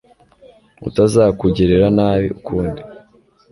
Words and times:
utazakugirira 0.87 1.87
nabi 1.97 2.27
ukundi 2.39 2.81